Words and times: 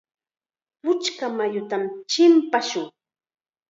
Puchka 0.81 1.25
mayutam 1.37 1.83
chimpashun. 2.09 2.85